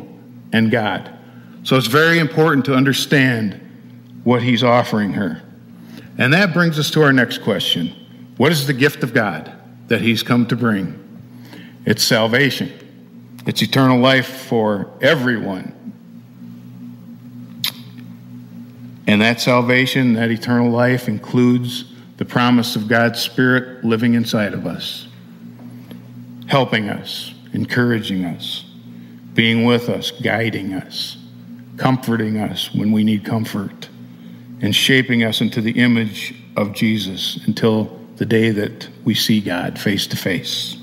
and 0.51 0.71
God. 0.71 1.15
So 1.63 1.77
it's 1.77 1.87
very 1.87 2.17
important 2.17 2.65
to 2.65 2.73
understand 2.73 3.61
what 4.23 4.41
he's 4.41 4.63
offering 4.63 5.13
her. 5.13 5.43
And 6.17 6.33
that 6.33 6.53
brings 6.53 6.79
us 6.79 6.89
to 6.91 7.03
our 7.03 7.13
next 7.13 7.43
question 7.43 7.93
What 8.37 8.51
is 8.51 8.67
the 8.67 8.73
gift 8.73 9.03
of 9.03 9.13
God 9.13 9.51
that 9.87 10.01
he's 10.01 10.23
come 10.23 10.47
to 10.47 10.55
bring? 10.55 11.01
It's 11.85 12.03
salvation, 12.03 12.73
it's 13.45 13.61
eternal 13.61 13.99
life 13.99 14.27
for 14.27 14.91
everyone. 15.01 15.71
And 19.07 19.21
that 19.21 19.39
salvation, 19.39 20.13
that 20.13 20.31
eternal 20.31 20.71
life, 20.71 21.07
includes 21.07 21.85
the 22.17 22.25
promise 22.25 22.75
of 22.75 22.87
God's 22.87 23.19
Spirit 23.19 23.83
living 23.83 24.15
inside 24.15 24.53
of 24.53 24.65
us, 24.65 25.07
helping 26.47 26.89
us, 26.89 27.33
encouraging 27.53 28.25
us, 28.25 28.65
being 29.33 29.65
with 29.65 29.89
us, 29.89 30.11
guiding 30.11 30.73
us, 30.73 31.17
comforting 31.77 32.37
us 32.37 32.73
when 32.73 32.91
we 32.91 33.03
need 33.03 33.23
comfort, 33.23 33.89
and 34.61 34.75
shaping 34.75 35.23
us 35.23 35.41
into 35.41 35.61
the 35.61 35.71
image 35.71 36.33
of 36.55 36.73
Jesus 36.73 37.37
until 37.45 37.99
the 38.15 38.25
day 38.25 38.49
that 38.49 38.89
we 39.03 39.13
see 39.13 39.41
God 39.41 39.77
face 39.77 40.07
to 40.07 40.15
face. 40.15 40.77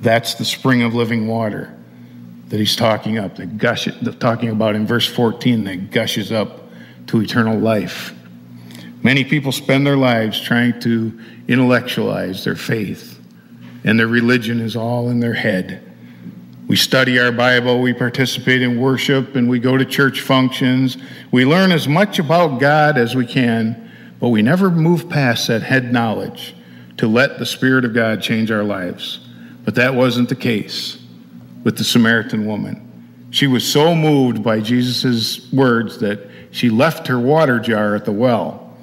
That's 0.00 0.34
the 0.34 0.44
spring 0.44 0.82
of 0.82 0.94
living 0.94 1.26
water 1.26 1.74
that 2.48 2.58
he's 2.58 2.76
talking 2.76 3.18
up, 3.18 3.36
that 3.36 3.58
gush, 3.58 3.88
talking 4.20 4.48
about 4.48 4.74
in 4.74 4.86
verse 4.86 5.06
14, 5.06 5.64
that 5.64 5.90
gushes 5.90 6.32
up 6.32 6.62
to 7.08 7.20
eternal 7.20 7.58
life. 7.58 8.14
Many 9.02 9.24
people 9.24 9.52
spend 9.52 9.86
their 9.86 9.96
lives 9.96 10.40
trying 10.40 10.80
to 10.80 11.18
intellectualize 11.46 12.44
their 12.44 12.56
faith, 12.56 13.20
and 13.84 13.98
their 13.98 14.08
religion 14.08 14.60
is 14.60 14.76
all 14.76 15.08
in 15.08 15.20
their 15.20 15.34
head. 15.34 15.84
We 16.66 16.76
study 16.76 17.18
our 17.18 17.32
Bible, 17.32 17.80
we 17.80 17.94
participate 17.94 18.60
in 18.60 18.80
worship, 18.80 19.36
and 19.36 19.48
we 19.48 19.58
go 19.58 19.76
to 19.76 19.84
church 19.84 20.20
functions. 20.20 20.98
We 21.30 21.44
learn 21.44 21.72
as 21.72 21.88
much 21.88 22.18
about 22.18 22.60
God 22.60 22.98
as 22.98 23.14
we 23.14 23.26
can, 23.26 23.90
but 24.20 24.28
we 24.28 24.42
never 24.42 24.70
move 24.70 25.08
past 25.08 25.48
that 25.48 25.62
head 25.62 25.92
knowledge 25.92 26.54
to 26.98 27.06
let 27.06 27.38
the 27.38 27.46
Spirit 27.46 27.84
of 27.84 27.94
God 27.94 28.20
change 28.20 28.50
our 28.50 28.64
lives. 28.64 29.20
But 29.68 29.74
that 29.74 29.94
wasn't 29.94 30.30
the 30.30 30.34
case 30.34 30.96
with 31.62 31.76
the 31.76 31.84
Samaritan 31.84 32.46
woman. 32.46 33.28
She 33.32 33.46
was 33.46 33.70
so 33.70 33.94
moved 33.94 34.42
by 34.42 34.60
Jesus' 34.60 35.52
words 35.52 35.98
that 35.98 36.26
she 36.52 36.70
left 36.70 37.06
her 37.08 37.20
water 37.20 37.60
jar 37.60 37.94
at 37.94 38.06
the 38.06 38.12
well 38.12 38.74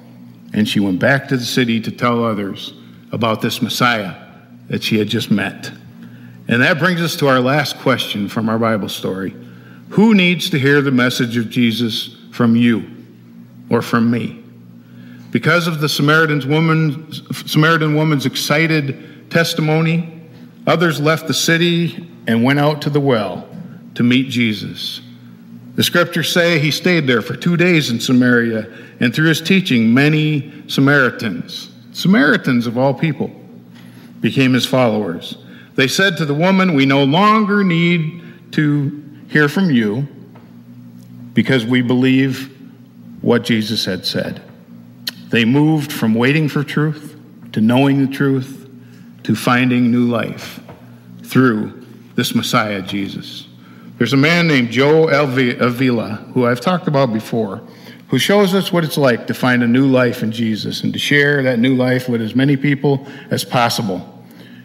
and 0.54 0.68
she 0.68 0.78
went 0.78 1.00
back 1.00 1.26
to 1.26 1.36
the 1.36 1.44
city 1.44 1.80
to 1.80 1.90
tell 1.90 2.24
others 2.24 2.72
about 3.10 3.40
this 3.40 3.60
Messiah 3.60 4.14
that 4.68 4.84
she 4.84 4.96
had 4.96 5.08
just 5.08 5.28
met. 5.28 5.72
And 6.46 6.62
that 6.62 6.78
brings 6.78 7.00
us 7.00 7.16
to 7.16 7.26
our 7.26 7.40
last 7.40 7.78
question 7.78 8.28
from 8.28 8.48
our 8.48 8.56
Bible 8.56 8.88
story 8.88 9.34
Who 9.88 10.14
needs 10.14 10.50
to 10.50 10.58
hear 10.60 10.80
the 10.82 10.92
message 10.92 11.36
of 11.36 11.50
Jesus 11.50 12.16
from 12.30 12.54
you 12.54 12.88
or 13.70 13.82
from 13.82 14.08
me? 14.08 14.40
Because 15.32 15.66
of 15.66 15.80
the 15.80 15.88
Samaritan 15.88 16.48
woman's, 16.48 17.22
Samaritan 17.50 17.96
woman's 17.96 18.24
excited 18.24 19.32
testimony, 19.32 20.15
others 20.66 21.00
left 21.00 21.26
the 21.26 21.34
city 21.34 22.08
and 22.26 22.42
went 22.42 22.58
out 22.58 22.82
to 22.82 22.90
the 22.90 23.00
well 23.00 23.48
to 23.94 24.02
meet 24.02 24.28
Jesus. 24.28 25.00
The 25.74 25.84
scriptures 25.84 26.32
say 26.32 26.58
he 26.58 26.70
stayed 26.70 27.06
there 27.06 27.22
for 27.22 27.36
two 27.36 27.56
days 27.56 27.90
in 27.90 28.00
Samaria, 28.00 28.66
and 28.98 29.14
through 29.14 29.28
his 29.28 29.42
teaching, 29.42 29.92
many 29.92 30.52
Samaritans, 30.68 31.70
Samaritans 31.92 32.66
of 32.66 32.78
all 32.78 32.94
people, 32.94 33.30
became 34.20 34.54
his 34.54 34.64
followers. 34.64 35.36
They 35.74 35.88
said 35.88 36.16
to 36.16 36.24
the 36.24 36.34
woman, 36.34 36.74
We 36.74 36.86
no 36.86 37.04
longer 37.04 37.62
need 37.62 38.52
to 38.52 39.04
hear 39.28 39.48
from 39.48 39.70
you 39.70 40.08
because 41.34 41.66
we 41.66 41.82
believe 41.82 42.50
what 43.20 43.44
Jesus 43.44 43.84
had 43.84 44.06
said. 44.06 44.42
They 45.28 45.44
moved 45.44 45.92
from 45.92 46.14
waiting 46.14 46.48
for 46.48 46.64
truth 46.64 47.18
to 47.52 47.60
knowing 47.60 48.00
the 48.00 48.12
truth 48.12 48.65
to 49.26 49.34
finding 49.34 49.90
new 49.90 50.06
life 50.06 50.60
through 51.24 51.84
this 52.14 52.32
Messiah, 52.32 52.80
Jesus. 52.80 53.48
There's 53.98 54.12
a 54.12 54.16
man 54.16 54.46
named 54.46 54.70
Joe 54.70 55.08
Avila, 55.08 56.10
who 56.32 56.46
I've 56.46 56.60
talked 56.60 56.86
about 56.86 57.12
before, 57.12 57.60
who 58.06 58.20
shows 58.20 58.54
us 58.54 58.72
what 58.72 58.84
it's 58.84 58.96
like 58.96 59.26
to 59.26 59.34
find 59.34 59.64
a 59.64 59.66
new 59.66 59.88
life 59.88 60.22
in 60.22 60.30
Jesus 60.30 60.84
and 60.84 60.92
to 60.92 60.98
share 61.00 61.42
that 61.42 61.58
new 61.58 61.74
life 61.74 62.08
with 62.08 62.22
as 62.22 62.36
many 62.36 62.56
people 62.56 63.04
as 63.32 63.44
possible. 63.44 63.96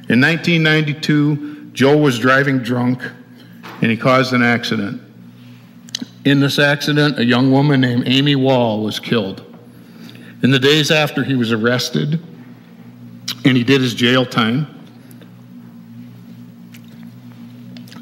In 0.09 0.21
1992, 0.21 1.71
Joe 1.73 1.97
was 1.97 2.19
driving 2.19 2.59
drunk 2.59 3.01
and 3.81 3.89
he 3.89 3.97
caused 3.97 4.31
an 4.31 4.43
accident. 4.43 5.01
In 6.23 6.39
this 6.39 6.59
accident, 6.59 7.17
a 7.17 7.25
young 7.25 7.51
woman 7.51 7.81
named 7.81 8.03
Amy 8.05 8.35
Wall 8.35 8.83
was 8.83 8.99
killed. 8.99 9.43
In 10.43 10.51
the 10.51 10.59
days 10.59 10.91
after 10.91 11.23
he 11.23 11.33
was 11.33 11.51
arrested 11.51 12.21
and 13.45 13.57
he 13.57 13.63
did 13.63 13.81
his 13.81 13.93
jail 13.93 14.25
time, 14.25 14.67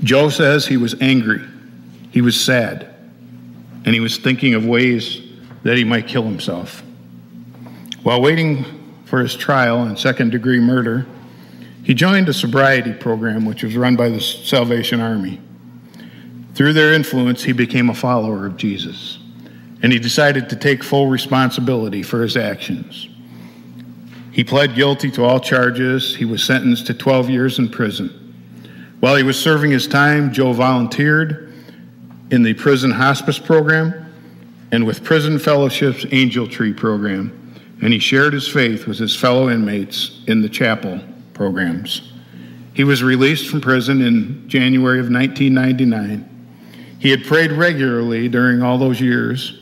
Joe 0.03 0.29
says 0.29 0.65
he 0.65 0.77
was 0.77 0.95
angry, 1.01 1.45
he 2.11 2.21
was 2.21 2.39
sad, 2.39 2.95
and 3.85 3.93
he 3.93 3.99
was 3.99 4.17
thinking 4.17 4.53
of 4.53 4.65
ways 4.65 5.21
that 5.63 5.77
he 5.77 5.83
might 5.83 6.07
kill 6.07 6.23
himself. 6.23 6.83
While 8.03 8.21
waiting 8.21 8.65
for 9.05 9.19
his 9.19 9.35
trial 9.35 9.83
in 9.83 9.97
second 9.97 10.31
degree 10.31 10.59
murder, 10.59 11.05
he 11.83 11.93
joined 11.93 12.29
a 12.29 12.33
sobriety 12.33 12.93
program 12.93 13.45
which 13.45 13.63
was 13.63 13.75
run 13.75 13.95
by 13.95 14.09
the 14.09 14.21
Salvation 14.21 15.01
Army. 15.01 15.41
Through 16.53 16.73
their 16.73 16.93
influence, 16.93 17.43
he 17.43 17.51
became 17.51 17.89
a 17.89 17.95
follower 17.95 18.45
of 18.45 18.57
Jesus 18.57 19.19
and 19.81 19.91
he 19.93 19.99
decided 19.99 20.49
to 20.49 20.55
take 20.55 20.83
full 20.83 21.07
responsibility 21.07 22.03
for 22.03 22.21
his 22.21 22.35
actions. 22.35 23.07
He 24.31 24.43
pled 24.43 24.75
guilty 24.75 25.09
to 25.11 25.23
all 25.23 25.39
charges. 25.39 26.15
He 26.15 26.25
was 26.25 26.43
sentenced 26.43 26.87
to 26.87 26.93
12 26.93 27.29
years 27.29 27.59
in 27.59 27.69
prison. 27.69 28.15
While 28.99 29.15
he 29.15 29.23
was 29.23 29.39
serving 29.39 29.71
his 29.71 29.87
time, 29.87 30.33
Joe 30.33 30.53
volunteered 30.53 31.53
in 32.31 32.43
the 32.43 32.53
prison 32.53 32.91
hospice 32.91 33.39
program 33.39 34.05
and 34.71 34.85
with 34.85 35.03
Prison 35.03 35.39
Fellowship's 35.39 36.05
Angel 36.11 36.47
Tree 36.47 36.73
program, 36.73 37.55
and 37.81 37.91
he 37.91 37.99
shared 37.99 38.33
his 38.33 38.47
faith 38.47 38.85
with 38.85 38.99
his 38.99 39.15
fellow 39.15 39.49
inmates 39.49 40.21
in 40.27 40.41
the 40.41 40.49
chapel 40.49 41.01
programs. 41.33 42.13
He 42.73 42.83
was 42.83 43.01
released 43.01 43.49
from 43.49 43.61
prison 43.61 44.01
in 44.01 44.47
January 44.47 44.99
of 44.99 45.09
1999. 45.09 46.25
He 46.99 47.09
had 47.09 47.25
prayed 47.25 47.51
regularly 47.51 48.27
during 48.27 48.61
all 48.61 48.77
those 48.77 49.01
years 49.01 49.59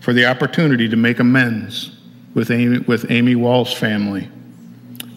for 0.00 0.12
the 0.12 0.26
opportunity 0.26 0.88
to 0.88 0.96
make 0.96 1.20
amends 1.20 1.97
with 2.34 2.50
Amy, 2.50 2.78
with 2.78 3.10
Amy 3.10 3.34
Wall's 3.34 3.72
family. 3.72 4.28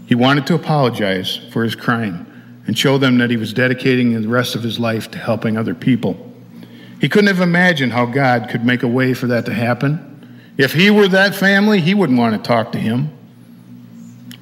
He 0.07 0.15
wanted 0.15 0.45
to 0.47 0.55
apologize 0.55 1.37
for 1.51 1.63
his 1.63 1.75
crime 1.75 2.27
and 2.67 2.77
show 2.77 2.97
them 2.97 3.17
that 3.17 3.29
he 3.29 3.37
was 3.37 3.53
dedicating 3.53 4.19
the 4.19 4.27
rest 4.27 4.55
of 4.55 4.63
his 4.63 4.79
life 4.79 5.09
to 5.11 5.17
helping 5.17 5.57
other 5.57 5.73
people. 5.73 6.31
He 6.99 7.09
couldn't 7.09 7.27
have 7.27 7.41
imagined 7.41 7.93
how 7.93 8.05
God 8.05 8.49
could 8.49 8.63
make 8.63 8.83
a 8.83 8.87
way 8.87 9.13
for 9.13 9.27
that 9.27 9.45
to 9.45 9.53
happen. 9.53 10.07
If 10.57 10.73
he 10.73 10.91
were 10.91 11.07
that 11.07 11.33
family, 11.33 11.81
he 11.81 11.93
wouldn't 11.93 12.19
want 12.19 12.35
to 12.35 12.47
talk 12.47 12.71
to 12.73 12.77
him. 12.77 13.09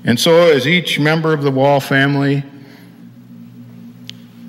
And 0.04 0.20
so, 0.20 0.52
as 0.52 0.68
each 0.68 1.00
member 1.00 1.34
of 1.34 1.44
the 1.44 1.52
Wall 1.52 1.80
family, 1.80 2.44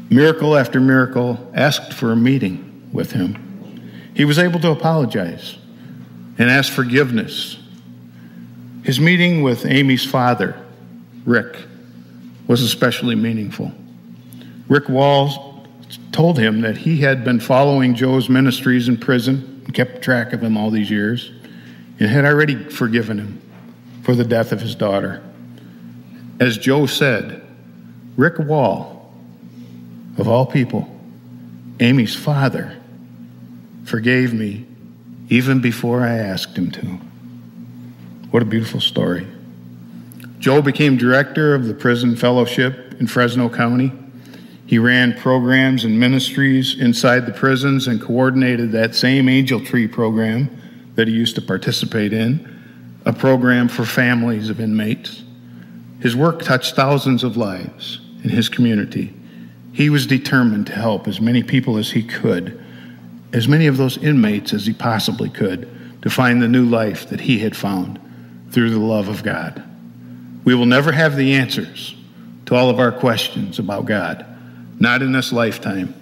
miracle 0.09 0.57
after 0.57 0.81
miracle, 0.81 1.51
asked 1.55 1.93
for 1.93 2.13
a 2.13 2.17
meeting 2.17 2.89
with 2.93 3.13
him, 3.13 4.11
he 4.15 4.25
was 4.25 4.39
able 4.39 4.59
to 4.61 4.71
apologize 4.71 5.57
and 6.39 6.51
ask 6.51 6.73
forgiveness. 6.73 7.57
His 8.83 8.99
meeting 8.99 9.43
with 9.43 9.67
Amy's 9.67 10.05
father, 10.05 10.57
Rick, 11.25 11.57
was 12.47 12.63
especially 12.63 13.15
meaningful. 13.15 13.73
Rick 14.69 14.89
Walls 14.89 15.39
told 16.13 16.39
him 16.39 16.63
that 16.63 16.79
he 16.79 16.99
had 16.99 17.25
been 17.25 17.41
following 17.41 17.95
Joe's 17.95 18.29
ministries 18.29 18.89
in 18.89 18.97
prison 18.97 19.63
and 19.65 19.75
kept 19.75 20.03
track 20.03 20.33
of 20.33 20.43
him 20.43 20.57
all 20.57 20.71
these 20.71 20.91
years 20.91 21.31
and 21.99 22.09
had 22.09 22.25
already 22.25 22.57
forgiven 22.65 23.19
him 23.19 23.43
for 24.03 24.15
the 24.15 24.25
death 24.25 24.53
of 24.53 24.61
his 24.61 24.75
daughter. 24.75 25.23
As 26.41 26.57
Joe 26.57 26.87
said, 26.87 27.43
Rick 28.17 28.39
Wall, 28.39 29.13
of 30.17 30.27
all 30.27 30.47
people, 30.47 30.89
Amy's 31.81 32.17
father, 32.17 32.77
forgave 33.85 34.33
me 34.33 34.67
even 35.29 35.61
before 35.61 36.03
I 36.03 36.17
asked 36.17 36.57
him 36.57 36.71
to. 36.73 36.99
What 38.31 38.43
a 38.43 38.47
beautiful 38.47 38.81
story. 38.81 39.27
Joe 40.39 40.63
became 40.63 40.97
director 40.97 41.55
of 41.55 41.67
the 41.67 41.75
prison 41.75 42.15
fellowship 42.15 42.95
in 43.01 43.09
Fresno 43.09 43.49
County. 43.49 43.93
He 44.67 44.79
ran 44.79 45.19
programs 45.19 45.85
and 45.85 45.99
ministries 45.99 46.79
inside 46.79 47.27
the 47.27 47.33
prisons 47.33 47.89
and 47.89 48.01
coordinated 48.01 48.71
that 48.71 48.95
same 48.95 49.29
Angel 49.29 49.61
Tree 49.65 49.89
program 49.89 50.49
that 50.95 51.09
he 51.09 51.15
used 51.15 51.35
to 51.35 51.43
participate 51.43 52.13
in, 52.13 53.01
a 53.05 53.13
program 53.13 53.69
for 53.69 53.85
families 53.85 54.49
of 54.49 54.61
inmates. 54.61 55.25
His 55.99 56.15
work 56.15 56.43
touched 56.43 56.77
thousands 56.77 57.25
of 57.25 57.37
lives 57.37 58.01
in 58.23 58.31
his 58.31 58.49
community. 58.49 59.13
He 59.73 59.91
was 59.91 60.07
determined 60.07 60.69
to 60.69 60.73
help 60.73 61.09
as 61.09 61.21
many 61.21 61.43
people 61.43 61.77
as 61.79 61.91
he 61.91 62.03
could 62.03 62.65
as 63.33 63.47
many 63.47 63.67
of 63.67 63.77
those 63.77 63.97
inmates 63.99 64.53
as 64.53 64.67
he 64.67 64.73
possibly 64.73 65.31
could 65.31 65.69
to 66.03 66.11
find 66.11 66.43
the 66.43 66.49
new 66.49 66.65
life 66.65 67.09
that 67.09 67.21
he 67.21 67.39
had 67.39 67.57
found 67.57 68.01
through 68.51 68.71
the 68.71 68.79
love 68.79 69.09
of 69.09 69.23
God. 69.23 69.63
We 70.45 70.55
will 70.55 70.67
never 70.67 70.93
have 70.93 71.17
the 71.17 71.35
answers 71.35 71.95
to 72.47 72.55
all 72.55 72.71
of 72.71 72.81
our 72.81 72.93
questions 72.93 73.59
about 73.59 73.85
God, 73.85 74.27
not 74.81 75.03
in 75.03 75.13
this 75.13 75.33
lifetime, 75.33 75.95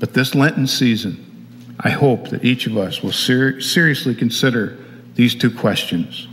but 0.00 0.14
this 0.14 0.34
Lenten 0.34 0.66
season. 0.66 1.20
I 1.80 1.90
hope 1.90 2.30
that 2.30 2.44
each 2.44 2.66
of 2.66 2.76
us 2.76 3.02
will 3.02 3.12
ser- 3.12 3.60
seriously 3.60 4.14
consider 4.14 4.78
these 5.14 5.34
two 5.34 5.50
questions 5.50 6.26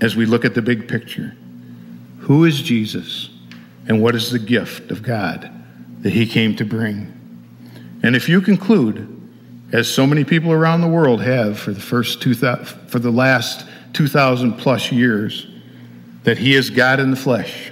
as 0.00 0.16
we 0.16 0.26
look 0.26 0.44
at 0.44 0.54
the 0.54 0.62
big 0.62 0.88
picture. 0.88 1.36
Who 2.20 2.44
is 2.44 2.60
Jesus, 2.60 3.30
and 3.86 4.02
what 4.02 4.14
is 4.14 4.30
the 4.30 4.38
gift 4.38 4.90
of 4.90 5.02
God 5.02 5.50
that 6.00 6.12
he 6.12 6.26
came 6.26 6.56
to 6.56 6.64
bring? 6.64 7.12
And 8.02 8.16
if 8.16 8.28
you 8.28 8.40
conclude 8.40 9.10
as 9.72 9.88
so 9.88 10.06
many 10.06 10.24
people 10.24 10.52
around 10.52 10.80
the 10.80 10.88
world 10.88 11.22
have 11.22 11.58
for 11.58 11.72
the 11.72 11.80
first 11.80 12.22
two 12.22 12.34
for 12.34 12.98
the 12.98 13.10
last 13.10 13.66
2000 13.94 14.54
plus 14.54 14.92
years 14.92 15.46
that 16.24 16.38
he 16.38 16.54
is 16.54 16.70
God 16.70 17.00
in 17.00 17.10
the 17.10 17.16
flesh 17.16 17.70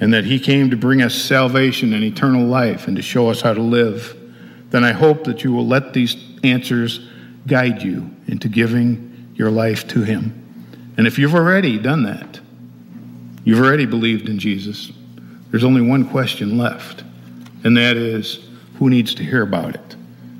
and 0.00 0.12
that 0.12 0.24
he 0.24 0.38
came 0.38 0.70
to 0.70 0.76
bring 0.76 1.02
us 1.02 1.14
salvation 1.14 1.92
and 1.92 2.02
eternal 2.02 2.44
life 2.44 2.88
and 2.88 2.96
to 2.96 3.02
show 3.02 3.28
us 3.28 3.40
how 3.40 3.54
to 3.54 3.62
live, 3.62 4.16
then 4.70 4.84
I 4.84 4.92
hope 4.92 5.24
that 5.24 5.44
you 5.44 5.52
will 5.52 5.66
let 5.66 5.92
these 5.92 6.16
answers 6.42 7.08
guide 7.46 7.82
you 7.82 8.10
into 8.26 8.48
giving 8.48 9.32
your 9.34 9.50
life 9.50 9.86
to 9.88 10.02
him. 10.02 10.38
And 10.96 11.06
if 11.06 11.18
you've 11.18 11.34
already 11.34 11.78
done 11.78 12.02
that, 12.04 12.40
you've 13.44 13.60
already 13.60 13.86
believed 13.86 14.28
in 14.28 14.38
Jesus, 14.38 14.92
there's 15.50 15.64
only 15.64 15.82
one 15.82 16.08
question 16.08 16.58
left, 16.58 17.04
and 17.64 17.76
that 17.76 17.96
is 17.96 18.40
who 18.78 18.90
needs 18.90 19.14
to 19.14 19.24
hear 19.24 19.42
about 19.42 19.74
it? 19.74 19.96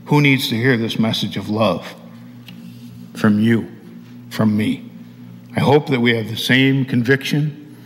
Who 0.07 0.21
needs 0.21 0.49
to 0.49 0.57
hear 0.57 0.77
this 0.77 0.99
message 0.99 1.37
of 1.37 1.49
love? 1.49 1.95
From 3.15 3.41
you, 3.41 3.71
from 4.31 4.57
me. 4.57 4.92
I 5.55 5.61
hope 5.61 5.89
that 5.89 6.01
we 6.01 6.15
have 6.15 6.29
the 6.29 6.37
same 6.37 6.85
conviction, 6.85 7.77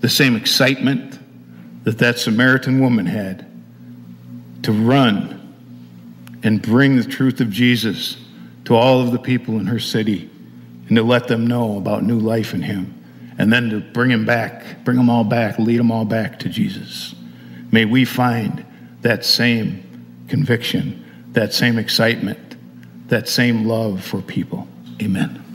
the 0.00 0.08
same 0.08 0.36
excitement 0.36 1.18
that 1.84 1.98
that 1.98 2.18
Samaritan 2.18 2.80
woman 2.80 3.06
had 3.06 3.46
to 4.62 4.72
run 4.72 5.32
and 6.42 6.60
bring 6.60 6.96
the 6.96 7.04
truth 7.04 7.40
of 7.40 7.50
Jesus 7.50 8.16
to 8.64 8.74
all 8.74 9.00
of 9.00 9.12
the 9.12 9.18
people 9.18 9.58
in 9.58 9.66
her 9.66 9.78
city 9.78 10.30
and 10.88 10.96
to 10.96 11.02
let 11.02 11.28
them 11.28 11.46
know 11.46 11.76
about 11.76 12.02
new 12.02 12.18
life 12.18 12.54
in 12.54 12.62
him 12.62 12.92
and 13.38 13.52
then 13.52 13.70
to 13.70 13.80
bring 13.80 14.10
them 14.10 14.24
back, 14.24 14.84
bring 14.84 14.96
them 14.96 15.10
all 15.10 15.24
back, 15.24 15.58
lead 15.58 15.78
them 15.78 15.90
all 15.90 16.04
back 16.04 16.38
to 16.40 16.48
Jesus. 16.48 17.14
May 17.70 17.84
we 17.84 18.04
find 18.04 18.64
that 19.02 19.24
same 19.24 20.24
conviction, 20.28 21.04
that 21.32 21.52
same 21.52 21.78
excitement, 21.78 22.56
that 23.08 23.28
same 23.28 23.66
love 23.66 24.02
for 24.02 24.20
people. 24.22 24.66
Amen. 25.00 25.45